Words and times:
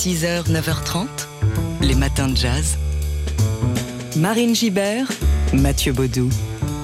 6h, 0.00 0.48
9h30, 0.48 1.08
les 1.82 1.94
matins 1.94 2.28
de 2.28 2.34
jazz. 2.34 2.78
Marine 4.16 4.54
Gibert, 4.54 5.10
Mathieu 5.52 5.92
Baudou. 5.92 6.30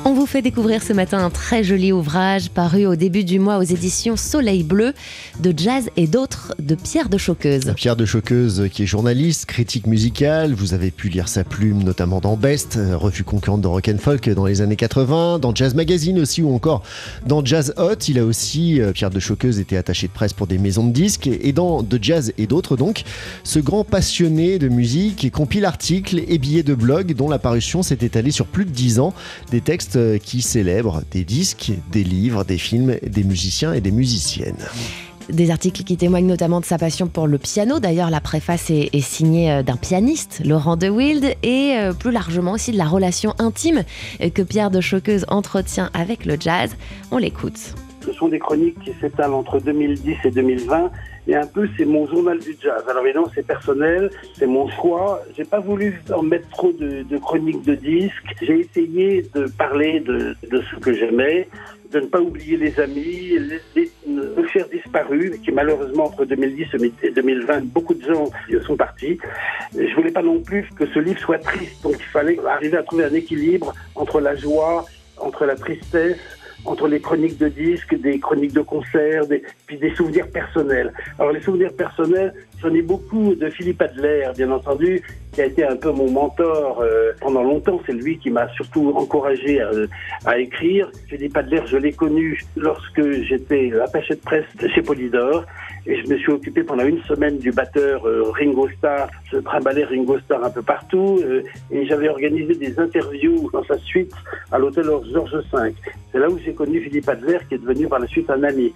On 0.08 0.12
vous 0.12 0.26
fait 0.26 0.40
découvrir 0.40 0.85
ce 0.85 0.92
matin 0.92 1.19
un 1.19 1.30
très 1.30 1.64
joli 1.64 1.90
ouvrage 1.90 2.51
paru 2.51 2.87
au 2.87 2.95
début 2.95 3.24
du 3.24 3.40
mois 3.40 3.58
aux 3.58 3.64
éditions 3.64 4.14
Soleil 4.14 4.62
Bleu 4.62 4.94
de 5.40 5.53
jazz 5.56 5.90
et 5.96 6.06
d'autres 6.06 6.54
de 6.60 6.76
Pierre 6.76 7.08
de 7.08 7.19
Choqueuse. 7.19 7.72
Pierre 7.74 7.96
de 7.96 8.04
Choqueuse 8.04 8.69
qui 8.71 8.85
est 8.85 8.87
journaliste, 8.87 9.46
critique 9.46 9.88
musical, 9.88 10.54
vous 10.54 10.74
avez 10.74 10.92
pu 10.92 11.08
lire 11.08 11.27
sa 11.27 11.42
plume 11.42 11.82
notamment 11.82 12.21
dans 12.21 12.37
Best, 12.37 12.78
revue 12.95 13.24
concurrente 13.24 13.63
de 13.63 13.67
Rock 13.67 13.88
and 13.92 13.99
Folk 13.99 14.31
dans 14.31 14.46
les 14.46 14.60
années 14.60 14.77
80, 14.77 15.40
dans 15.40 15.53
Jazz 15.53 15.74
Magazine 15.74 16.20
aussi 16.20 16.41
ou 16.41 16.54
encore 16.54 16.84
dans 17.27 17.45
Jazz 17.45 17.74
Hot. 17.77 17.98
Il 18.06 18.20
a 18.20 18.24
aussi, 18.24 18.80
euh, 18.80 18.92
Pierre 18.92 19.10
de 19.10 19.18
Choqueuse, 19.18 19.59
été 19.59 19.77
attaché 19.77 20.06
de 20.06 20.12
presse 20.12 20.34
pour 20.34 20.46
des 20.46 20.59
maisons 20.59 20.86
de 20.86 20.92
disques 20.92 21.27
et 21.27 21.50
dans 21.50 21.82
De 21.82 21.98
Jazz 22.00 22.32
et 22.38 22.46
d'autres 22.46 22.77
donc. 22.77 23.02
Ce 23.42 23.59
grand 23.59 23.82
passionné 23.82 24.60
de 24.60 24.68
musique 24.68 25.32
compile 25.32 25.64
articles 25.64 26.23
et 26.28 26.38
billets 26.38 26.62
de 26.62 26.74
blog 26.74 27.12
dont 27.14 27.28
la 27.28 27.41
parution 27.41 27.82
s'est 27.82 27.98
étalée 28.02 28.30
sur 28.30 28.46
plus 28.46 28.66
de 28.66 28.70
10 28.70 29.00
ans. 29.00 29.12
Des 29.50 29.60
textes 29.60 29.95
euh, 29.96 30.18
qui 30.18 30.42
célèbrent 30.42 31.02
des 31.10 31.24
disques, 31.24 31.73
des 31.91 32.05
livres, 32.05 32.45
des 32.45 32.59
films, 32.59 32.96
des 33.02 33.24
musiciens 33.24 33.73
et 33.73 33.80
des 33.80 33.91
musiciennes. 33.91 34.66
Des 35.28 35.50
articles 35.50 35.82
qui 35.82 35.96
témoignent 35.96 36.27
notamment 36.27 36.60
de 36.60 36.64
sa 36.64 36.78
passion 36.78 37.09
pour 37.09 37.27
le 37.27 37.38
piano. 37.38 37.80
D'ailleurs, 37.80 38.10
la 38.10 38.20
préface 38.20 38.70
est, 38.70 39.00
signée 39.00 39.50
euh, 39.50 39.62
d'un 39.62 39.77
pianiste, 39.77 40.41
Laurent 40.45 40.77
de 40.77 40.88
Wild, 40.88 41.34
et 41.42 41.74
euh, 41.77 41.92
plus 41.92 42.12
largement 42.12 42.52
aussi 42.52 42.72
de 42.72 42.78
la 42.78 42.86
relation 42.86 43.34
intime 43.38 43.84
que 44.34 44.42
Pierre 44.42 44.70
de 44.70 44.80
Choqueuse 44.80 45.24
entretient 45.28 45.91
avec 45.95 46.24
le 46.24 46.36
jazz. 46.38 46.70
On 47.10 47.19
l'écoute. 47.19 47.74
Ce 48.06 48.12
sont 48.12 48.28
des 48.28 48.38
chroniques 48.38 48.78
qui 48.78 48.92
s'étalent 49.01 49.34
entre 49.34 49.59
2010 49.59 50.16
et 50.24 50.30
2020 50.30 50.91
et 51.28 51.34
un 51.34 51.47
peu 51.47 51.69
c'est 51.77 51.84
mon 51.84 52.06
journal 52.06 52.38
du 52.38 52.56
jazz. 52.62 52.84
Alors 52.88 53.05
évidemment 53.05 53.30
c'est 53.34 53.47
personnel, 53.47 54.10
c'est 54.34 54.47
mon 54.47 54.69
choix. 54.69 55.23
J'ai 55.37 55.45
pas 55.45 55.59
voulu 55.59 56.01
en 56.14 56.23
mettre 56.23 56.48
trop 56.50 56.72
de, 56.72 57.05
chroniques 57.19 57.62
de 57.64 57.75
disques. 57.75 58.34
J'ai 58.41 58.61
essayé 58.61 59.27
de 59.34 59.47
parler 59.58 60.00
de, 60.00 60.36
de 60.48 60.62
ce 60.70 60.77
que 60.77 60.92
j'aimais, 60.92 61.48
de 61.91 61.98
ne 61.98 62.06
pas 62.06 62.20
oublier 62.20 62.56
les 62.56 62.78
amis, 62.78 63.39
les, 63.39 63.61
les, 63.75 63.91
les 64.06 64.45
faire 64.45 64.69
disparus, 64.69 65.33
qui 65.42 65.50
malheureusement 65.50 66.05
entre 66.05 66.25
2010 66.25 66.67
et 67.02 67.11
2020 67.11 67.64
beaucoup 67.67 67.95
de 67.95 68.05
gens 68.05 68.30
sont 68.64 68.77
partis. 68.77 69.19
Je 69.75 69.95
voulais 69.97 70.12
pas 70.12 70.23
non 70.23 70.41
plus 70.41 70.69
que 70.77 70.86
ce 70.86 71.00
livre 71.00 71.19
soit 71.19 71.39
triste, 71.39 71.83
donc 71.83 71.97
il 71.98 72.05
fallait 72.05 72.39
arriver 72.47 72.77
à 72.77 72.84
trouver 72.84 73.05
un 73.05 73.14
équilibre 73.14 73.75
entre 73.97 74.20
la 74.20 74.36
joie, 74.36 74.84
entre 75.19 75.45
la 75.45 75.56
tristesse 75.56 76.19
entre 76.67 76.89
les 76.89 77.00
chroniques 77.00 77.39
de 77.39 77.48
disques, 77.48 77.98
des 78.00 78.19
chroniques 78.19 78.53
de 78.53 78.61
concerts, 78.61 79.27
des, 79.27 79.42
puis 79.67 79.77
des 79.78 79.95
souvenirs 79.95 80.28
personnels. 80.31 80.92
Alors 81.19 81.33
les 81.33 81.41
souvenirs 81.41 81.73
personnels, 81.73 82.34
j'en 82.61 82.73
ai 82.75 82.83
beaucoup 82.83 83.34
de 83.34 83.48
Philippe 83.50 83.83
Adler, 83.83 84.28
bien 84.36 84.50
entendu, 84.50 85.03
qui 85.37 85.42
a 85.42 85.47
été 85.47 85.65
un 85.65 85.77
peu 85.77 85.92
mon 85.92 86.11
mentor 86.11 86.81
euh, 86.81 87.12
pendant 87.20 87.42
longtemps. 87.42 87.79
C'est 87.84 87.92
lui 87.92 88.19
qui 88.19 88.31
m'a 88.31 88.48
surtout 88.55 88.91
encouragé 88.97 89.61
à, 90.25 90.39
écrire. 90.39 90.91
Philippe 91.11 91.37
Adler, 91.37 91.61
je 91.67 91.77
l'ai 91.77 91.92
connu 91.92 92.41
lorsque 92.56 93.03
j'étais 93.20 93.70
attaché 93.79 94.14
de 94.14 94.20
presse 94.20 94.47
chez 94.75 94.81
Polydor. 94.81 95.45
Et 95.87 96.03
je 96.03 96.09
me 96.09 96.17
suis 96.17 96.33
occupé 96.33 96.62
pendant 96.62 96.87
une 96.87 97.03
semaine 97.03 97.37
du 97.37 97.53
batteur 97.53 98.07
euh, 98.07 98.31
Ringo 98.31 98.67
Starr. 98.79 99.09
Je 99.31 99.37
trimballais 99.37 99.84
Ringo 99.84 100.19
Starr 100.20 100.42
un 100.42 100.51
peu 100.51 100.62
partout. 100.62 101.20
Euh, 101.23 101.42
et 101.70 101.87
j'avais 101.87 102.09
organisé 102.09 102.55
des 102.55 102.81
interviews 102.81 103.51
dans 103.53 103.64
sa 103.64 103.77
suite 103.77 104.14
à 104.51 104.59
l'hôtel 104.59 104.87
Georges 105.12 105.37
V. 105.53 105.75
C'est 106.12 106.19
là 106.19 106.31
où 106.31 106.39
j'ai 106.39 106.55
connu 106.55 106.81
Philippe 106.81 107.11
Adler, 107.11 107.39
qui 107.47 107.57
est 107.57 107.59
devenu 107.59 107.87
par 107.89 107.98
la 107.98 108.07
suite 108.07 108.31
un 108.31 108.42
ami. 108.42 108.73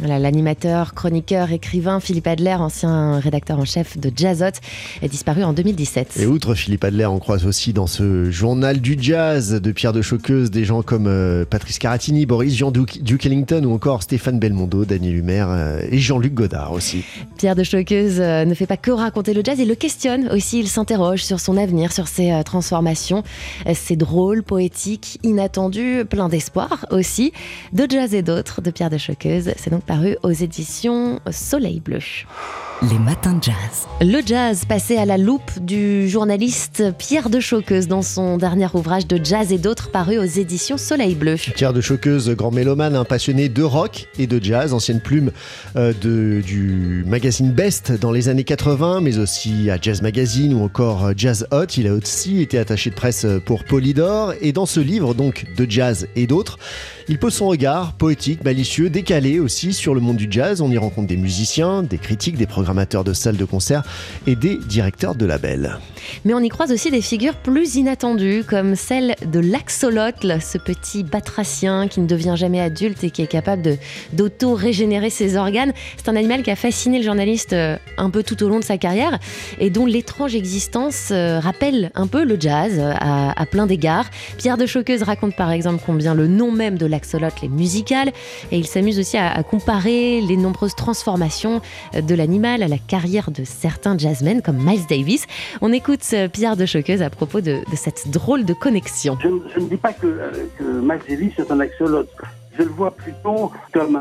L'animateur, 0.00 0.94
chroniqueur, 0.94 1.50
écrivain 1.50 1.98
Philippe 1.98 2.28
Adler, 2.28 2.54
ancien 2.54 3.18
rédacteur 3.18 3.58
en 3.58 3.64
chef 3.64 3.98
de 3.98 4.12
Jazzot, 4.14 4.60
est 5.02 5.08
disparu 5.08 5.42
en 5.42 5.52
2017. 5.52 6.18
Et 6.20 6.26
outre 6.26 6.54
Philippe 6.54 6.84
Adler, 6.84 7.06
on 7.06 7.18
croise 7.18 7.44
aussi 7.46 7.72
dans 7.72 7.88
ce 7.88 8.30
journal 8.30 8.80
du 8.80 8.96
jazz 9.00 9.60
de 9.60 9.72
Pierre 9.72 9.92
de 9.92 10.02
Choqueuse 10.02 10.52
des 10.52 10.64
gens 10.64 10.82
comme 10.82 11.08
euh, 11.08 11.44
Patrice 11.44 11.80
Caratini, 11.80 12.26
Boris 12.26 12.54
Jean 12.54 12.70
Duke 12.70 13.26
Ellington 13.26 13.64
ou 13.64 13.72
encore 13.72 14.04
Stéphane 14.04 14.38
Belmondo, 14.38 14.84
Daniel 14.84 15.16
Humer 15.16 15.46
euh, 15.48 15.80
et 15.90 15.98
Jean-Luc 15.98 16.32
Godard 16.32 16.72
aussi. 16.72 17.02
Pierre 17.36 17.56
de 17.56 17.64
Choqueuse 17.64 18.20
euh, 18.20 18.44
ne 18.44 18.54
fait 18.54 18.66
pas 18.66 18.76
que 18.76 18.92
raconter 18.92 19.34
le 19.34 19.42
jazz, 19.42 19.58
il 19.58 19.66
le 19.66 19.74
questionne 19.74 20.28
aussi, 20.28 20.60
il 20.60 20.68
s'interroge 20.68 21.24
sur 21.24 21.40
son 21.40 21.56
avenir, 21.56 21.92
sur 21.92 22.06
ses 22.06 22.42
transformations. 22.44 23.24
C'est 23.74 23.96
drôle, 23.96 24.44
poétique, 24.44 25.18
inattendu, 25.24 26.04
plein 26.08 26.28
d'espoir 26.28 26.86
aussi. 26.90 27.32
De 27.72 27.86
jazz 27.88 28.14
et 28.14 28.22
d'autres 28.22 28.60
de 28.60 28.70
Pierre 28.70 28.90
de 28.90 28.98
Choqueuse, 28.98 29.50
c'est 29.56 29.70
donc 29.70 29.87
paru 29.88 30.18
aux 30.22 30.30
éditions 30.30 31.18
Soleil 31.32 31.80
Bleu. 31.80 31.98
Les 32.80 32.98
matins 33.00 33.34
de 33.34 33.42
jazz. 33.42 33.88
Le 34.00 34.20
jazz 34.24 34.64
passé 34.64 34.96
à 34.96 35.04
la 35.04 35.18
loupe 35.18 35.58
du 35.60 36.08
journaliste 36.08 36.84
Pierre 36.96 37.28
de 37.28 37.40
Choqueuse 37.40 37.88
dans 37.88 38.02
son 38.02 38.36
dernier 38.38 38.68
ouvrage 38.72 39.08
de 39.08 39.18
jazz 39.22 39.52
et 39.52 39.58
d'autres 39.58 39.90
paru 39.90 40.16
aux 40.16 40.22
éditions 40.22 40.76
Soleil 40.76 41.16
Bleu. 41.16 41.34
Pierre 41.56 41.72
de 41.72 41.80
Choqueuse, 41.80 42.30
grand 42.36 42.52
mélomane, 42.52 42.94
un 42.94 43.04
passionné 43.04 43.48
de 43.48 43.64
rock 43.64 44.06
et 44.16 44.28
de 44.28 44.40
jazz, 44.40 44.72
ancienne 44.72 45.00
plume 45.00 45.32
euh, 45.74 45.92
de, 46.00 46.40
du 46.40 47.02
magazine 47.04 47.50
Best 47.50 47.90
dans 47.90 48.12
les 48.12 48.28
années 48.28 48.44
80, 48.44 49.00
mais 49.00 49.18
aussi 49.18 49.70
à 49.70 49.78
Jazz 49.80 50.00
Magazine 50.00 50.54
ou 50.54 50.62
encore 50.62 51.10
Jazz 51.16 51.48
Hot. 51.50 51.66
Il 51.78 51.88
a 51.88 51.94
aussi 51.94 52.42
été 52.42 52.58
attaché 52.58 52.90
de 52.90 52.94
presse 52.94 53.26
pour 53.44 53.64
Polydor 53.64 54.34
et 54.40 54.52
dans 54.52 54.66
ce 54.66 54.78
livre 54.78 55.14
donc 55.14 55.46
de 55.56 55.68
jazz 55.68 56.06
et 56.14 56.28
d'autres, 56.28 56.58
il 57.08 57.18
pose 57.18 57.34
son 57.34 57.48
regard 57.48 57.94
poétique, 57.94 58.44
malicieux, 58.44 58.90
décalé 58.90 59.40
aussi 59.40 59.72
sur 59.72 59.94
le 59.94 60.00
monde 60.00 60.18
du 60.18 60.28
jazz. 60.30 60.60
On 60.60 60.70
y 60.70 60.78
rencontre 60.78 61.08
des 61.08 61.16
musiciens, 61.16 61.82
des 61.82 61.98
critiques, 61.98 62.36
des 62.36 62.46
programmateurs 62.68 63.02
de 63.02 63.14
salles 63.14 63.38
de 63.38 63.46
concert 63.46 63.82
et 64.26 64.36
des 64.36 64.58
directeurs 64.58 65.14
de 65.14 65.24
labels. 65.24 65.78
Mais 66.26 66.34
on 66.34 66.40
y 66.40 66.50
croise 66.50 66.70
aussi 66.70 66.90
des 66.90 67.00
figures 67.00 67.34
plus 67.34 67.76
inattendues, 67.76 68.44
comme 68.46 68.74
celle 68.74 69.14
de 69.24 69.40
l'axolotl, 69.40 70.38
ce 70.42 70.58
petit 70.58 71.02
batracien 71.02 71.88
qui 71.88 72.00
ne 72.00 72.06
devient 72.06 72.34
jamais 72.36 72.60
adulte 72.60 73.02
et 73.04 73.10
qui 73.10 73.22
est 73.22 73.26
capable 73.26 73.78
d'auto-régénérer 74.12 75.08
ses 75.08 75.38
organes. 75.38 75.72
C'est 75.96 76.10
un 76.10 76.16
animal 76.16 76.42
qui 76.42 76.50
a 76.50 76.56
fasciné 76.56 76.98
le 76.98 77.04
journaliste 77.04 77.54
euh, 77.54 77.78
un 77.96 78.10
peu 78.10 78.22
tout 78.22 78.42
au 78.42 78.50
long 78.50 78.58
de 78.58 78.64
sa 78.64 78.76
carrière 78.76 79.18
et 79.58 79.70
dont 79.70 79.86
l'étrange 79.86 80.34
existence 80.34 81.08
euh, 81.10 81.40
rappelle 81.40 81.90
un 81.94 82.06
peu 82.06 82.22
le 82.22 82.38
jazz 82.38 82.78
à, 82.78 83.40
à 83.40 83.46
plein 83.46 83.66
d'égards. 83.66 84.10
Pierre 84.36 84.58
de 84.58 84.66
Choqueuse 84.66 85.04
raconte 85.04 85.34
par 85.36 85.52
exemple 85.52 85.82
combien 85.86 86.12
le 86.12 86.26
nom 86.26 86.52
même 86.52 86.76
de 86.76 86.84
l'axolotl 86.84 87.46
est 87.46 87.48
musical 87.48 88.12
et 88.52 88.58
il 88.58 88.66
s'amuse 88.66 88.98
aussi 88.98 89.16
à 89.16 89.42
comparer 89.42 90.20
les 90.20 90.36
nombreuses 90.36 90.74
transformations 90.74 91.62
de 91.94 92.14
l'animal 92.14 92.57
à 92.62 92.68
la 92.68 92.78
carrière 92.78 93.30
de 93.30 93.44
certains 93.44 93.96
jazzmen 93.96 94.42
comme 94.42 94.56
Miles 94.56 94.86
Davis. 94.88 95.26
On 95.60 95.72
écoute 95.72 96.02
Pierre 96.32 96.56
de 96.56 96.66
Choqueuse 96.66 97.02
à 97.02 97.10
propos 97.10 97.40
de, 97.40 97.58
de 97.70 97.76
cette 97.76 98.10
drôle 98.10 98.44
de 98.44 98.54
connexion. 98.54 99.16
Je, 99.22 99.28
je, 99.54 99.60
ne 99.60 99.68
dis 99.68 99.76
pas 99.76 99.92
que, 99.92 100.06
euh, 100.06 100.30
que 100.58 100.64
Miles 100.64 101.00
Davis 101.08 101.38
est 101.38 101.50
un 101.50 101.60
axolote. 101.60 102.10
Je 102.58 102.64
le 102.64 102.70
vois 102.70 102.90
plutôt 102.90 103.52
comme 103.72 104.00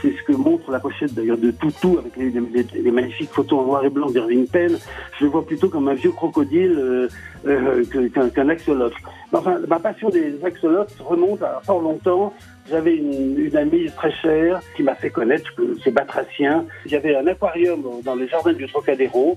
c'est 0.00 0.12
ce 0.16 0.22
que 0.22 0.32
montre 0.32 0.70
la 0.70 0.80
pochette 0.80 1.12
d'ailleurs 1.12 1.36
de 1.36 1.50
Toutou 1.50 1.98
avec 1.98 2.16
les, 2.16 2.30
les, 2.30 2.66
les, 2.82 2.90
magnifiques 2.90 3.28
photos 3.30 3.60
en 3.60 3.64
noir 3.66 3.84
et 3.84 3.90
blanc 3.90 4.10
d'Irving 4.10 4.46
Penn. 4.46 4.78
Je 5.18 5.24
le 5.24 5.30
vois 5.30 5.44
plutôt 5.44 5.68
comme 5.68 5.86
un 5.88 5.94
vieux 5.94 6.12
crocodile 6.12 6.72
euh, 6.78 7.08
euh, 7.46 7.84
qu'un 8.08 8.30
qu 8.30 8.50
axolote. 8.50 8.94
Enfin, 9.32 9.58
ma 9.68 9.78
passion 9.78 10.08
des 10.08 10.42
axolotes 10.42 10.96
remonte 11.00 11.42
à 11.42 11.60
fort 11.62 11.82
longtemps. 11.82 12.32
J'avais 12.70 12.96
une, 12.96 13.56
amie 13.56 13.90
très 13.96 14.12
chère 14.12 14.60
qui 14.76 14.84
m'a 14.84 14.94
fait 14.94 15.10
connaître 15.10 15.50
ces 15.82 15.90
batraciens. 15.90 16.64
Il 16.86 16.92
y 16.92 16.96
avait 16.96 17.16
un 17.16 17.26
aquarium 17.26 17.82
dans 18.04 18.14
les 18.14 18.28
jardins 18.28 18.52
du 18.52 18.66
Trocadéro 18.68 19.36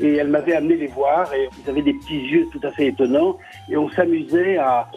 et 0.00 0.16
elle 0.16 0.28
m'avait 0.28 0.54
amené 0.54 0.76
les 0.76 0.88
voir 0.88 1.32
et 1.34 1.48
ils 1.62 1.70
avaient 1.70 1.82
des 1.82 1.92
petits 1.92 2.20
yeux 2.20 2.46
tout 2.52 2.60
à 2.64 2.72
fait 2.72 2.86
étonnants 2.88 3.38
et 3.70 3.76
on 3.76 3.88
s'amusait 3.90 4.56
à, 4.58 4.90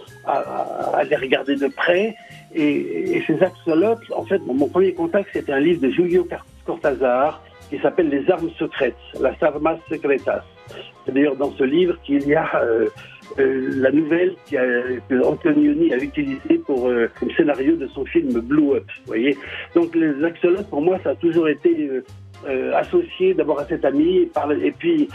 les 1.08 1.16
regarder 1.16 1.56
de 1.56 1.68
près 1.68 2.16
et, 2.54 3.18
et 3.18 3.24
ces 3.28 3.42
axolotes, 3.44 4.12
en 4.16 4.26
fait, 4.26 4.40
mon, 4.40 4.68
premier 4.68 4.94
contact 4.94 5.30
c'était 5.34 5.54
un 5.54 5.60
livre 5.60 5.82
de 5.82 5.90
Julio 5.90 6.28
Cortázar 6.66 7.44
qui 7.70 7.80
s'appelle 7.80 8.10
Les 8.10 8.30
armes 8.30 8.50
secrètes, 8.58 8.96
Las 9.20 9.42
armas 9.42 9.78
secretas. 9.88 10.44
C'est 11.06 11.14
d'ailleurs 11.14 11.36
dans 11.36 11.52
ce 11.52 11.64
livre 11.64 11.98
qu'il 12.04 12.28
y 12.28 12.36
a 12.36 12.50
euh, 12.56 12.90
la 13.38 13.92
nouvelle 13.92 14.36
qui 14.46 14.58
a, 14.58 14.64
que 15.10 15.94
a 15.94 15.98
utilisée 15.98 16.58
pour 16.66 16.88
euh, 16.88 17.08
le 17.22 17.34
scénario 17.34 17.76
de 17.76 17.88
son 17.88 18.06
film 18.06 18.40
Blue 18.42 18.76
Up. 18.76 18.86
Vous 18.88 19.08
voyez 19.08 19.38
Donc 19.76 19.96
les 19.96 20.24
axolotes, 20.24 20.70
pour 20.70 20.82
moi, 20.82 21.00
ça 21.04 21.12
a 21.12 21.16
toujours 21.16 21.48
été 21.48 21.90
euh, 22.48 22.74
associé 22.76 23.34
d'abord 23.34 23.60
à 23.60 23.66
cet 23.66 23.86
ami, 23.86 24.30
et 24.64 24.72
puis 24.72 25.08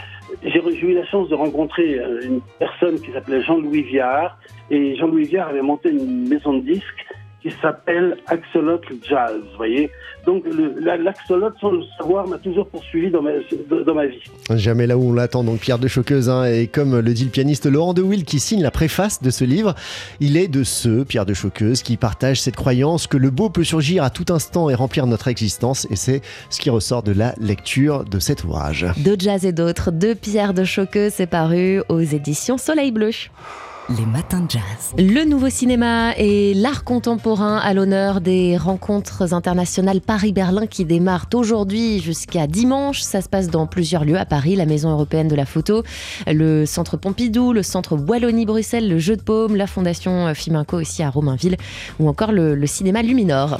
j'ai 0.43 0.59
eu 0.59 0.93
la 0.93 1.05
chance 1.05 1.29
de 1.29 1.35
rencontrer 1.35 1.99
une 2.23 2.41
personne 2.59 2.99
qui 2.99 3.11
s'appelait 3.11 3.41
Jean-Louis 3.41 3.83
Viard, 3.83 4.37
et 4.69 4.95
Jean-Louis 4.95 5.25
Viard 5.25 5.49
avait 5.49 5.61
monté 5.61 5.89
une 5.89 6.27
maison 6.27 6.53
de 6.53 6.61
disques, 6.61 7.05
qui 7.41 7.53
s'appelle 7.61 8.17
Axolot 8.27 8.81
Jazz, 9.07 9.35
vous 9.51 9.57
voyez. 9.57 9.91
Donc 10.25 10.43
l'axolot, 10.79 11.51
sans 11.61 11.71
le 11.71 11.83
savoir, 11.97 12.27
m'a 12.27 12.37
toujours 12.37 12.67
poursuivi 12.67 13.09
dans 13.09 13.21
ma, 13.21 13.31
dans 13.85 13.93
ma 13.93 14.07
vie. 14.07 14.19
Jamais 14.55 14.87
là 14.87 14.97
où 14.97 15.09
on 15.09 15.13
l'attend, 15.13 15.43
donc 15.43 15.59
Pierre 15.59 15.79
de 15.79 15.87
Choqueuse, 15.87 16.29
hein, 16.29 16.45
et 16.45 16.67
comme 16.67 16.99
le 16.99 17.13
dit 17.13 17.23
le 17.23 17.29
pianiste 17.29 17.65
Laurent 17.65 17.93
de 17.93 18.01
Will 18.01 18.25
qui 18.25 18.39
signe 18.39 18.61
la 18.61 18.71
préface 18.71 19.21
de 19.21 19.29
ce 19.29 19.45
livre, 19.45 19.75
il 20.19 20.35
est 20.35 20.47
de 20.47 20.63
ceux, 20.63 21.05
Pierre 21.05 21.25
de 21.25 21.33
Choqueuse, 21.33 21.81
qui 21.81 21.95
partagent 21.95 22.41
cette 22.41 22.55
croyance 22.55 23.07
que 23.07 23.17
le 23.17 23.29
beau 23.29 23.49
peut 23.49 23.63
surgir 23.63 24.03
à 24.03 24.09
tout 24.09 24.25
instant 24.33 24.69
et 24.69 24.75
remplir 24.75 25.07
notre 25.07 25.27
existence, 25.27 25.87
et 25.89 25.95
c'est 25.95 26.21
ce 26.49 26.59
qui 26.59 26.69
ressort 26.69 27.03
de 27.03 27.13
la 27.13 27.33
lecture 27.39 28.03
de 28.03 28.19
cet 28.19 28.43
ouvrage. 28.43 28.85
De 28.97 29.15
jazz 29.17 29.45
et 29.45 29.53
d'autres, 29.53 29.91
de 29.91 30.13
Pierre 30.13 30.53
de 30.53 30.63
Choqueuse, 30.63 31.13
c'est 31.13 31.27
paru 31.27 31.81
aux 31.87 32.01
éditions 32.01 32.57
Soleil 32.57 32.91
Bleu. 32.91 33.11
Les 33.89 34.05
matins 34.05 34.41
de 34.41 34.51
jazz. 34.51 34.61
Le 34.97 35.23
nouveau 35.23 35.49
cinéma 35.49 36.11
et 36.17 36.53
l'art 36.53 36.83
contemporain 36.83 37.55
à 37.55 37.73
l'honneur 37.73 38.19
des 38.19 38.57
rencontres 38.57 39.33
internationales 39.33 40.01
Paris-Berlin 40.01 40.67
qui 40.67 40.83
démarrent 40.83 41.29
aujourd'hui 41.33 42.01
jusqu'à 42.01 42.47
dimanche. 42.47 42.99
Ça 42.99 43.21
se 43.21 43.29
passe 43.29 43.49
dans 43.49 43.65
plusieurs 43.65 44.03
lieux 44.03 44.17
à 44.17 44.25
Paris, 44.25 44.57
la 44.57 44.65
Maison 44.65 44.91
européenne 44.91 45.29
de 45.29 45.35
la 45.35 45.45
photo, 45.45 45.83
le 46.25 46.65
Centre 46.65 46.97
Pompidou, 46.97 47.53
le 47.53 47.63
Centre 47.63 47.95
Wallonie-Bruxelles, 47.95 48.89
le 48.89 48.99
Jeu 48.99 49.15
de 49.15 49.21
Paume, 49.21 49.55
la 49.55 49.67
Fondation 49.67 50.33
Fiminco 50.33 50.81
ici 50.81 51.01
à 51.01 51.09
Romainville 51.09 51.55
ou 52.01 52.09
encore 52.09 52.33
le, 52.33 52.55
le 52.55 52.67
cinéma 52.67 53.01
Luminor. 53.01 53.55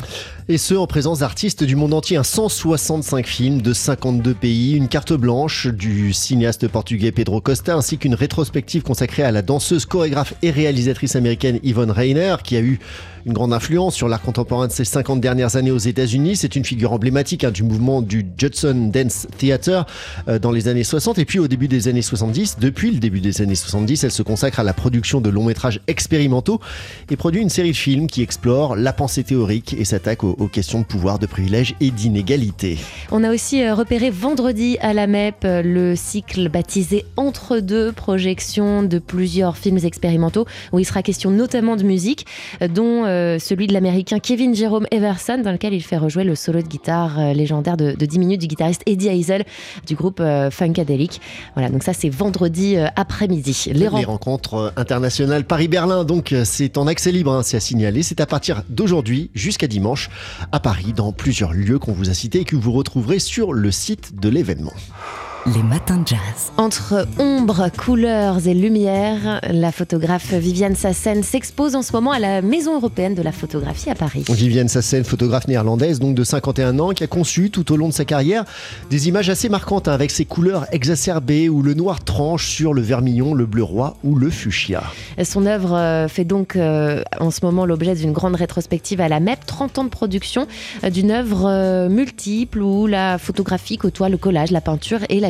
Et 0.50 0.57
ce, 0.57 0.75
en 0.75 0.88
présence 0.88 1.19
d'artistes 1.19 1.63
du 1.63 1.75
monde 1.77 1.94
entier. 1.94 2.18
Un 2.18 2.24
165 2.24 3.25
films 3.25 3.62
de 3.62 3.71
52 3.74 4.33
pays, 4.33 4.75
une 4.75 4.88
carte 4.89 5.13
blanche 5.13 5.68
du 5.68 6.12
cinéaste 6.12 6.68
portugais 6.68 7.12
Pedro 7.13 7.39
Costa, 7.39 7.75
ainsi 7.75 7.97
qu'une 7.97 8.15
rétrospective 8.15 8.81
consacrée 8.81 9.24
à 9.24 9.31
la 9.31 9.41
danseuse, 9.41 9.85
chorégraphe 9.85 10.16
et 10.41 10.51
réalisatrice 10.51 11.15
américaine 11.15 11.59
Yvonne 11.63 11.91
Rainer, 11.91 12.35
qui 12.43 12.55
a 12.55 12.61
eu 12.61 12.79
une 13.27 13.33
grande 13.33 13.51
influence 13.51 13.94
sur 13.94 14.07
l'art 14.07 14.21
contemporain 14.21 14.68
de 14.68 14.71
ces 14.71 14.85
50 14.85 15.19
dernières 15.19 15.57
années 15.57 15.71
aux 15.71 15.77
États-Unis. 15.77 16.38
C'est 16.38 16.56
une 16.56 16.63
figure 16.63 16.94
emblématique 16.94 17.44
hein, 17.44 17.51
du 17.51 17.62
mouvement 17.62 18.01
du 18.01 18.25
Judson 18.38 18.89
Dance 18.91 19.27
Theater 19.38 19.85
euh, 20.29 20.39
dans 20.39 20.51
les 20.51 20.69
années 20.69 20.85
60 20.85 21.19
et 21.19 21.25
puis 21.25 21.38
au 21.38 21.50
début 21.50 21.68
des 21.68 21.89
années 21.89 22.01
70. 22.01 22.57
Depuis 22.59 22.89
le 22.89 23.00
début 23.00 23.19
des 23.19 23.41
années 23.41 23.56
70, 23.56 24.06
elle 24.06 24.12
se 24.12 24.24
consacre 24.24 24.62
à 24.62 24.63
la 24.63 24.74
production 24.74 25.19
de 25.19 25.29
longs 25.29 25.44
métrages 25.44 25.81
expérimentaux 25.88 26.62
et 27.12 27.18
produit 27.18 27.41
une 27.41 27.50
série 27.50 27.71
de 27.71 27.75
films 27.75 28.07
qui 28.07 28.21
explorent 28.21 28.77
la 28.77 28.94
pensée 28.94 29.25
théorique 29.25 29.75
et 29.77 29.83
s'attaque 29.83 30.24
aux, 30.24 30.35
aux, 30.39 30.47
questions 30.47 30.79
de 30.79 30.85
pouvoir, 30.85 31.19
de 31.19 31.25
privilèges 31.25 31.75
et 31.81 31.91
d'inégalité. 31.91 32.77
On 33.12 33.25
a 33.25 33.33
aussi 33.33 33.62
euh, 33.62 33.75
repéré 33.75 34.09
vendredi 34.09 34.77
à 34.79 34.94
la 34.94 35.06
MEP 35.06 35.44
euh, 35.44 35.62
le 35.62 35.97
cycle 35.97 36.47
baptisé 36.47 37.03
Entre 37.18 37.59
deux 37.59 37.91
projections 37.91 38.83
de 38.83 39.00
plusieurs 39.00 39.57
films 39.57 39.79
expérimentaux 39.83 40.45
où 40.71 40.79
il 40.79 40.85
sera 40.85 41.03
question 41.03 41.29
notamment 41.29 41.75
de 41.75 41.83
musique, 41.83 42.25
dont 42.62 43.16
euh, 43.17 43.39
celui 43.39 43.67
de 43.67 43.73
l'américain 43.73 44.19
Kevin 44.19 44.55
Jerome 44.55 44.85
Everson, 44.91 45.41
dans 45.43 45.51
lequel 45.51 45.73
il 45.73 45.81
fait 45.81 45.97
rejouer 45.97 46.23
le 46.23 46.35
solo 46.35 46.61
de 46.61 46.67
guitare 46.67 47.19
euh, 47.19 47.33
légendaire 47.33 47.75
de, 47.75 47.93
de, 47.93 48.05
10 48.05 48.19
minutes 48.19 48.41
du 48.41 48.47
guitariste 48.47 48.83
Eddie 48.85 49.09
Hazel 49.09 49.43
du 49.85 49.95
groupe 49.95 50.19
euh, 50.19 50.51
Funkadelic. 50.51 51.19
Voilà, 51.55 51.69
donc 51.69 51.83
ça 51.83 51.93
c'est 51.93 52.09
vendredi 52.09 52.77
après-midi. 52.95 53.65
Les, 53.67 53.79
Les, 53.79 53.87
rencontres 53.87 54.73
internationales 54.75 55.45
Paris-Berlin, 55.45 56.03
donc 56.03 56.33
c'est 56.43 56.77
en 56.77 56.87
accès 56.87 57.11
libre, 57.11 57.33
hein, 57.33 57.43
c'est 57.43 57.57
à 57.57 57.59
signaler. 57.59 58.03
C'est 58.03 58.21
à 58.21 58.25
partir 58.25 58.63
d'aujourd'hui 58.69 59.31
jusqu'à 59.33 59.67
dimanche 59.67 60.09
à 60.51 60.59
Paris, 60.59 60.93
dans 60.95 61.11
plusieurs 61.11 61.53
lieux 61.53 61.79
qu'on 61.79 61.93
vous 61.93 62.09
a 62.09 62.13
cités 62.13 62.41
et 62.41 62.45
que 62.45 62.55
vous 62.55 62.71
retrouverez 62.71 63.19
sur 63.19 63.53
le 63.53 63.71
site 63.71 64.19
de 64.19 64.29
l'événement. 64.29 64.73
Les 65.55 65.63
matins 65.63 65.99
de 65.99 66.07
jazz. 66.09 66.51
Entre 66.57 67.07
ombres, 67.19 67.69
couleurs 67.69 68.45
et 68.47 68.53
lumières, 68.53 69.39
la 69.49 69.71
photographe 69.71 70.33
Viviane 70.33 70.75
Sassen 70.75 71.23
s'expose 71.23 71.73
en 71.75 71.81
ce 71.81 71.94
moment 71.94 72.11
à 72.11 72.19
la 72.19 72.41
Maison 72.41 72.75
européenne 72.75 73.15
de 73.15 73.21
la 73.21 73.31
photographie 73.31 73.89
à 73.89 73.95
Paris. 73.95 74.25
Viviane 74.27 74.67
Sassen, 74.67 75.05
photographe 75.05 75.47
néerlandaise, 75.47 75.99
donc 75.99 76.15
de 76.15 76.23
51 76.25 76.79
ans, 76.79 76.89
qui 76.89 77.05
a 77.05 77.07
conçu 77.07 77.49
tout 77.49 77.71
au 77.71 77.77
long 77.77 77.88
de 77.88 77.94
sa 77.94 78.03
carrière 78.03 78.44
des 78.89 79.07
images 79.07 79.29
assez 79.29 79.47
marquantes 79.47 79.88
hein, 79.88 79.94
avec 79.94 80.11
ses 80.11 80.25
couleurs 80.25 80.65
exacerbées 80.73 81.47
où 81.47 81.61
le 81.61 81.75
noir 81.75 82.03
tranche 82.03 82.50
sur 82.50 82.73
le 82.73 82.81
vermillon, 82.81 83.33
le 83.33 83.45
bleu 83.45 83.63
roi 83.63 83.95
ou 84.03 84.15
le 84.15 84.29
fuchsia. 84.29 84.83
Son 85.23 85.45
œuvre 85.45 86.07
fait 86.09 86.25
donc 86.25 86.57
euh, 86.57 87.03
en 87.21 87.31
ce 87.31 87.45
moment 87.45 87.65
l'objet 87.65 87.95
d'une 87.95 88.11
grande 88.11 88.35
rétrospective 88.35 89.00
à 89.00 89.07
la 89.07 89.21
MEP, 89.21 89.45
30 89.45 89.77
ans 89.77 89.83
de 89.85 89.89
production 89.89 90.45
euh, 90.83 90.89
d'une 90.89 91.11
œuvre 91.11 91.45
euh, 91.45 91.88
multiple 91.88 92.61
où 92.61 92.85
la 92.85 93.17
photographie 93.17 93.77
côtoie 93.77 94.09
le 94.09 94.17
collage, 94.17 94.51
la 94.51 94.61
peinture 94.61 95.00
et 95.07 95.21
la 95.21 95.29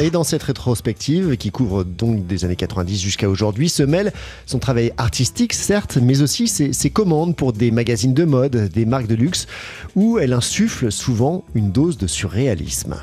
Et 0.00 0.10
dans 0.10 0.24
cette 0.24 0.42
rétrospective, 0.42 1.36
qui 1.36 1.50
couvre 1.50 1.84
donc 1.84 2.26
des 2.26 2.44
années 2.44 2.56
90 2.56 3.00
jusqu'à 3.00 3.28
aujourd'hui, 3.28 3.68
se 3.68 3.82
mêle 3.82 4.12
son 4.46 4.58
travail 4.58 4.92
artistique, 4.96 5.52
certes, 5.52 5.98
mais 6.00 6.22
aussi 6.22 6.48
ses, 6.48 6.72
ses, 6.72 6.90
commandes 6.90 7.34
pour 7.34 7.52
des 7.52 7.70
magazines 7.70 8.14
de 8.14 8.24
mode, 8.24 8.68
des 8.68 8.86
marques 8.86 9.06
de 9.06 9.14
luxe, 9.14 9.46
où 9.96 10.18
elle 10.18 10.32
insuffle 10.32 10.92
souvent 10.92 11.44
une 11.54 11.72
dose 11.72 11.98
de 11.98 12.06
surréalisme. 12.06 12.96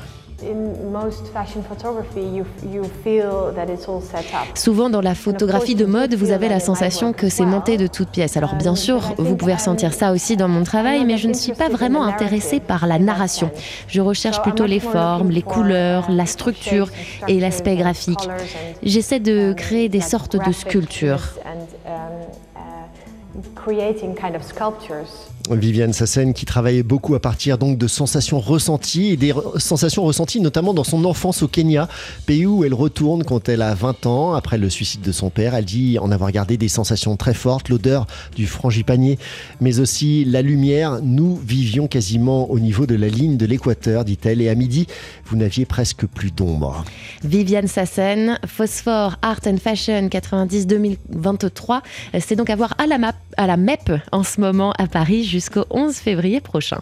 Souvent 4.54 4.90
dans 4.90 5.00
la 5.00 5.14
photographie 5.14 5.74
de 5.74 5.86
mode, 5.86 6.14
vous 6.14 6.30
avez 6.30 6.48
la 6.48 6.60
sensation 6.60 7.12
que 7.12 7.28
c'est 7.30 7.46
monté 7.46 7.78
de 7.78 7.86
toutes 7.86 8.10
pièces. 8.10 8.36
Alors 8.36 8.54
bien 8.54 8.74
sûr, 8.74 9.14
vous 9.16 9.36
pouvez 9.36 9.54
ressentir 9.54 9.94
ça 9.94 10.12
aussi 10.12 10.36
dans 10.36 10.48
mon 10.48 10.62
travail, 10.62 11.04
mais 11.06 11.16
je 11.16 11.28
ne 11.28 11.32
suis 11.32 11.54
pas 11.54 11.68
vraiment 11.68 12.04
intéressée 12.04 12.60
par 12.60 12.86
la 12.86 12.98
narration. 12.98 13.50
Je 13.88 14.00
recherche 14.02 14.42
plutôt 14.42 14.66
les 14.66 14.80
formes, 14.80 15.30
les 15.30 15.42
couleurs, 15.42 16.10
la 16.10 16.26
structure 16.26 16.90
et 17.28 17.40
l'aspect 17.40 17.76
graphique. 17.76 18.28
J'essaie 18.82 19.20
de 19.20 19.54
créer 19.54 19.88
des 19.88 20.02
sortes 20.02 20.36
de 20.36 20.52
sculptures. 20.52 21.22
Viviane 25.50 25.92
Sassen 25.92 26.34
qui 26.34 26.44
travaillait 26.44 26.82
beaucoup 26.82 27.14
à 27.14 27.20
partir 27.20 27.58
donc 27.58 27.78
de 27.78 27.86
sensations 27.86 28.40
ressenties 28.40 29.12
et 29.12 29.16
des 29.16 29.32
sensations 29.58 30.04
ressenties 30.04 30.40
notamment 30.40 30.74
dans 30.74 30.84
son 30.84 31.04
enfance 31.04 31.42
au 31.42 31.48
Kenya, 31.48 31.88
pays 32.26 32.46
où 32.46 32.64
elle 32.64 32.74
retourne 32.74 33.24
quand 33.24 33.48
elle 33.48 33.62
a 33.62 33.74
20 33.74 34.06
ans 34.06 34.34
après 34.34 34.58
le 34.58 34.68
suicide 34.70 35.02
de 35.02 35.12
son 35.12 35.30
père. 35.30 35.54
Elle 35.54 35.64
dit 35.64 35.98
en 35.98 36.10
avoir 36.10 36.32
gardé 36.32 36.56
des 36.56 36.68
sensations 36.68 37.16
très 37.16 37.34
fortes, 37.34 37.68
l'odeur 37.68 38.06
du 38.34 38.46
frangipanier, 38.46 39.18
mais 39.60 39.78
aussi 39.78 40.24
la 40.24 40.42
lumière. 40.42 41.00
Nous 41.02 41.36
vivions 41.36 41.86
quasiment 41.86 42.50
au 42.50 42.58
niveau 42.58 42.86
de 42.86 42.94
la 42.94 43.08
ligne 43.08 43.36
de 43.36 43.46
l'équateur, 43.46 44.04
dit-elle, 44.04 44.40
et 44.40 44.48
à 44.48 44.54
midi, 44.54 44.86
vous 45.26 45.36
n'aviez 45.36 45.66
presque 45.66 46.06
plus 46.06 46.30
d'ombre. 46.32 46.84
Viviane 47.22 47.68
Sassen, 47.68 48.38
Phosphore 48.46 49.16
Art 49.22 49.40
and 49.46 49.58
Fashion 49.58 50.08
90-2023, 50.08 51.80
c'est 52.20 52.36
donc 52.36 52.50
à 52.50 52.56
voir 52.56 52.74
à 52.78 52.86
la, 52.86 52.98
map, 52.98 53.14
à 53.36 53.46
la 53.46 53.56
MEP 53.56 53.92
en 54.12 54.22
ce 54.22 54.40
moment 54.40 54.72
à 54.78 54.86
Paris 54.86 55.24
jusqu'au 55.36 55.66
11 55.68 55.94
février 55.96 56.40
prochain. 56.40 56.80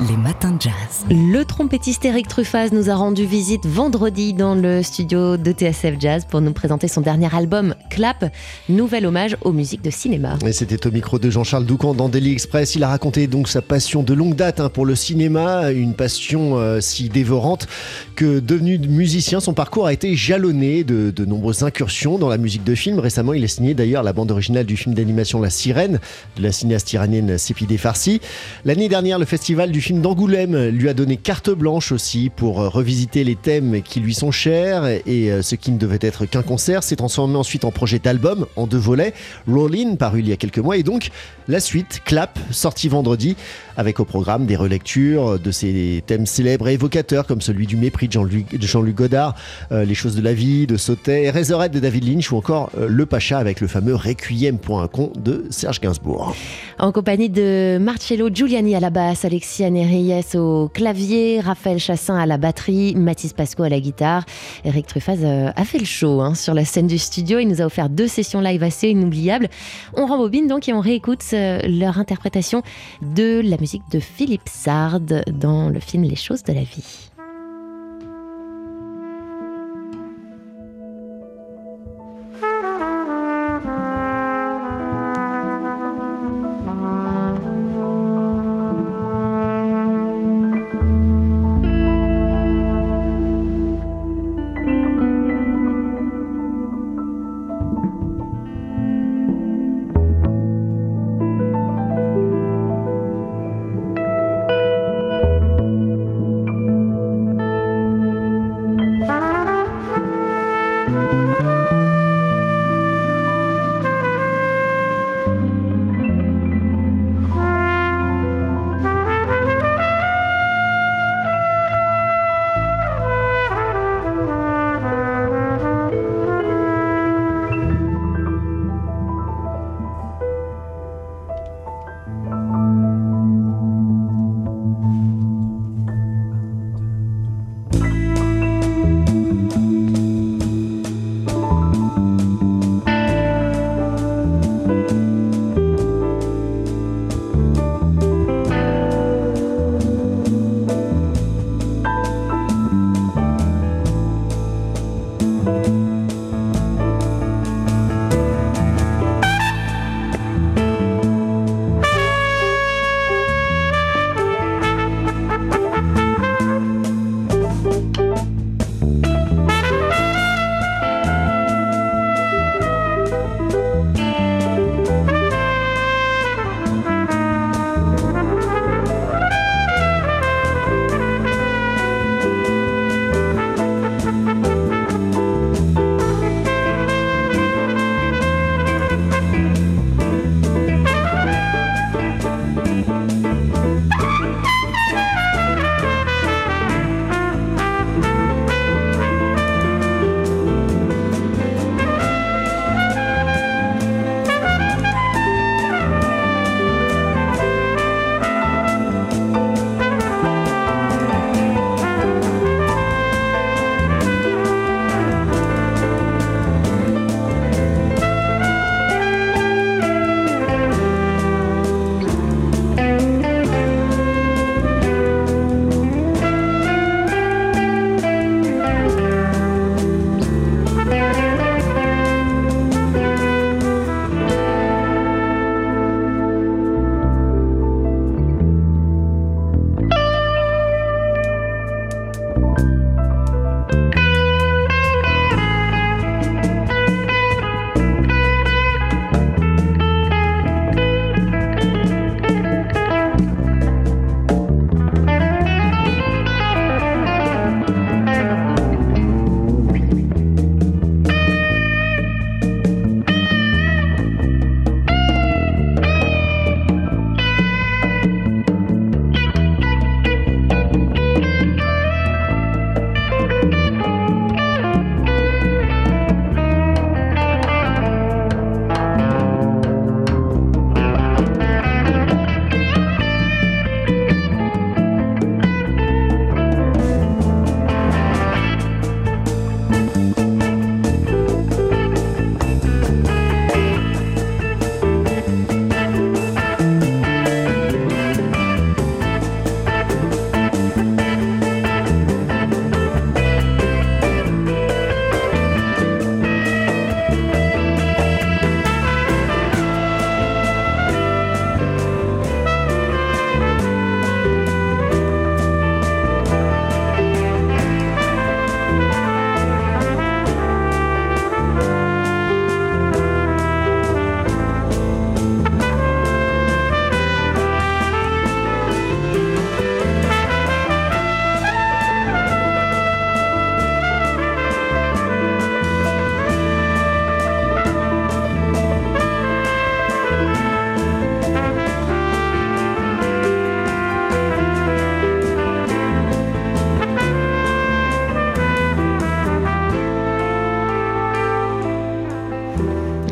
Les 0.00 0.16
matins 0.16 0.52
de 0.52 0.62
jazz. 0.62 1.04
Le 1.10 1.42
trompettiste 1.42 2.04
Eric 2.04 2.28
Truffaz 2.28 2.68
nous 2.70 2.88
a 2.88 2.94
rendu 2.94 3.26
visite 3.26 3.66
vendredi 3.66 4.32
dans 4.32 4.54
le 4.54 4.84
studio 4.84 5.36
de 5.36 5.50
TSF 5.50 5.96
Jazz 5.98 6.24
pour 6.24 6.40
nous 6.40 6.52
présenter 6.52 6.86
son 6.86 7.00
dernier 7.00 7.34
album 7.34 7.74
Clap, 7.90 8.32
nouvel 8.68 9.06
hommage 9.06 9.36
aux 9.40 9.50
musiques 9.50 9.82
de 9.82 9.90
cinéma. 9.90 10.38
Et 10.46 10.52
c'était 10.52 10.86
au 10.86 10.92
micro 10.92 11.18
de 11.18 11.28
Jean-Charles 11.30 11.64
Doucan 11.64 11.94
dans 11.94 12.08
Daily 12.08 12.30
Express. 12.30 12.76
Il 12.76 12.84
a 12.84 12.88
raconté 12.90 13.26
donc 13.26 13.48
sa 13.48 13.60
passion 13.60 14.04
de 14.04 14.14
longue 14.14 14.36
date 14.36 14.60
hein, 14.60 14.68
pour 14.68 14.86
le 14.86 14.94
cinéma, 14.94 15.72
une 15.72 15.94
passion 15.94 16.56
euh, 16.58 16.80
si 16.80 17.08
dévorante 17.08 17.66
que 18.14 18.38
devenu 18.38 18.78
musicien, 18.78 19.40
son 19.40 19.52
parcours 19.52 19.88
a 19.88 19.92
été 19.92 20.14
jalonné 20.14 20.84
de, 20.84 21.10
de 21.10 21.24
nombreuses 21.24 21.64
incursions 21.64 22.18
dans 22.18 22.28
la 22.28 22.38
musique 22.38 22.62
de 22.62 22.76
film. 22.76 23.00
Récemment, 23.00 23.32
il 23.32 23.42
a 23.42 23.48
signé 23.48 23.74
d'ailleurs 23.74 24.04
la 24.04 24.12
bande 24.12 24.30
originale 24.30 24.64
du 24.64 24.76
film 24.76 24.94
d'animation 24.94 25.40
La 25.40 25.50
Sirène 25.50 25.98
de 26.36 26.42
la 26.44 26.52
cinéaste 26.52 26.92
iranienne 26.92 27.36
Sepideh 27.36 27.78
Farsi. 27.78 28.20
L'année 28.64 28.88
dernière, 28.88 29.18
le 29.18 29.24
festival 29.24 29.72
du 29.72 29.87
film 29.88 30.02
d'Angoulême 30.02 30.68
lui 30.68 30.90
a 30.90 30.92
donné 30.92 31.16
carte 31.16 31.48
blanche 31.48 31.92
aussi 31.92 32.28
pour 32.28 32.60
euh, 32.60 32.68
revisiter 32.68 33.24
les 33.24 33.36
thèmes 33.36 33.80
qui 33.80 34.00
lui 34.00 34.12
sont 34.12 34.30
chers 34.30 34.84
et 34.84 35.32
euh, 35.32 35.40
ce 35.40 35.54
qui 35.54 35.70
ne 35.70 35.78
devait 35.78 35.98
être 36.02 36.26
qu'un 36.26 36.42
concert 36.42 36.82
s'est 36.82 36.96
transformé 36.96 37.36
ensuite 37.36 37.64
en 37.64 37.70
projet 37.70 37.98
d'album 37.98 38.46
en 38.56 38.66
deux 38.66 38.76
volets, 38.76 39.14
Rollin 39.50 39.94
paru 39.96 40.20
il 40.20 40.28
y 40.28 40.32
a 40.32 40.36
quelques 40.36 40.58
mois 40.58 40.76
et 40.76 40.82
donc 40.82 41.08
la 41.46 41.58
suite, 41.58 42.02
Clap, 42.04 42.38
sorti 42.50 42.90
vendredi 42.90 43.34
avec 43.78 43.98
au 43.98 44.04
programme 44.04 44.44
des 44.44 44.56
relectures 44.56 45.38
de 45.38 45.50
ces 45.50 46.02
thèmes 46.06 46.26
célèbres 46.26 46.68
et 46.68 46.74
évocateurs 46.74 47.26
comme 47.26 47.40
celui 47.40 47.66
du 47.66 47.78
mépris 47.78 48.08
de 48.08 48.12
Jean-Luc 48.12 48.60
Jean 48.60 48.82
Godard, 48.82 49.36
euh, 49.72 49.86
Les 49.86 49.94
choses 49.94 50.16
de 50.16 50.20
la 50.20 50.34
vie 50.34 50.66
de 50.66 50.76
Sautet, 50.76 51.30
Razorhead 51.30 51.72
de 51.72 51.80
David 51.80 52.06
Lynch 52.06 52.30
ou 52.30 52.36
encore 52.36 52.70
Le 52.78 53.06
Pacha 53.06 53.38
avec 53.38 53.62
le 53.62 53.68
fameux 53.68 53.94
Requiem 53.94 54.58
pour 54.58 54.82
un 54.82 54.90
de 55.16 55.46
Serge 55.48 55.80
Gainsbourg. 55.80 56.34
En 56.78 56.92
compagnie 56.92 57.30
de 57.30 57.78
Marcello 57.80 58.28
Giuliani 58.32 58.74
à 58.74 58.80
la 58.80 58.90
basse, 58.90 59.24
Alexis 59.24 59.64
Reyes 59.84 60.36
au 60.36 60.68
clavier, 60.68 61.40
Raphaël 61.40 61.78
Chassin 61.78 62.16
à 62.16 62.26
la 62.26 62.38
batterie, 62.38 62.94
Mathis 62.94 63.32
Pasco 63.32 63.62
à 63.62 63.68
la 63.68 63.80
guitare. 63.80 64.24
Eric 64.64 64.86
Truffaz 64.86 65.18
euh, 65.22 65.50
a 65.54 65.64
fait 65.64 65.78
le 65.78 65.84
show 65.84 66.20
hein, 66.20 66.34
sur 66.34 66.54
la 66.54 66.64
scène 66.64 66.86
du 66.86 66.98
studio. 66.98 67.38
Il 67.38 67.48
nous 67.48 67.60
a 67.60 67.64
offert 67.64 67.88
deux 67.88 68.08
sessions 68.08 68.40
live 68.40 68.62
assez 68.62 68.88
inoubliables. 68.88 69.48
On 69.94 70.06
rembobine 70.06 70.46
donc 70.46 70.68
et 70.68 70.72
on 70.72 70.80
réécoute 70.80 71.22
euh, 71.32 71.60
leur 71.66 71.98
interprétation 71.98 72.62
de 73.02 73.40
la 73.44 73.56
musique 73.58 73.82
de 73.90 74.00
Philippe 74.00 74.48
Sard 74.48 75.00
dans 75.00 75.68
le 75.68 75.80
film 75.80 76.04
Les 76.04 76.16
choses 76.16 76.42
de 76.42 76.52
la 76.52 76.62
vie. 76.62 77.08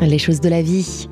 Les 0.01 0.19
choses 0.19 0.41
de 0.41 0.49
la 0.49 0.61
vie 0.61 1.07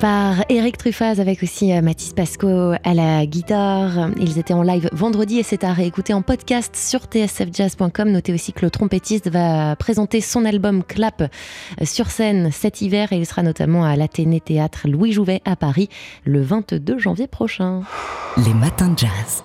par 0.00 0.44
Eric 0.48 0.76
Truffaz 0.76 1.18
avec 1.18 1.42
aussi 1.42 1.72
euh, 1.72 1.80
Mathis 1.80 2.12
Pasco 2.12 2.48
à 2.48 2.94
la 2.94 3.24
guitare. 3.26 4.10
Ils 4.20 4.38
étaient 4.38 4.54
en 4.54 4.62
live 4.62 4.88
vendredi 4.92 5.38
et 5.38 5.42
c'est 5.42 5.64
à 5.64 5.72
réécouter 5.72 6.12
en 6.12 6.22
podcast 6.22 6.76
sur 6.76 7.00
tsfjazz.com. 7.04 8.10
Notez 8.10 8.34
aussi 8.34 8.52
que 8.52 8.64
le 8.64 8.70
trompettiste 8.70 9.30
va 9.30 9.76
présenter 9.76 10.20
son 10.20 10.44
album 10.44 10.84
Clap 10.84 11.32
sur 11.82 12.10
scène 12.10 12.50
cet 12.52 12.82
hiver 12.82 13.12
et 13.12 13.16
il 13.16 13.26
sera 13.26 13.42
notamment 13.42 13.84
à 13.84 13.96
l'Athénée 13.96 14.40
Théâtre 14.40 14.88
Louis 14.88 15.12
Jouvet 15.12 15.40
à 15.44 15.56
Paris 15.56 15.88
le 16.24 16.42
22 16.42 16.98
janvier 16.98 17.26
prochain. 17.26 17.82
Les 18.36 18.54
matins 18.54 18.90
de 18.90 18.98
jazz. 18.98 19.44